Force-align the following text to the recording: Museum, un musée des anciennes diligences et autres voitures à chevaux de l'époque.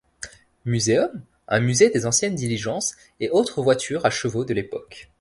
Museum, 0.65 1.21
un 1.47 1.59
musée 1.59 1.91
des 1.91 2.07
anciennes 2.07 2.33
diligences 2.33 2.95
et 3.19 3.29
autres 3.29 3.61
voitures 3.61 4.03
à 4.07 4.09
chevaux 4.09 4.45
de 4.45 4.53
l'époque. 4.55 5.09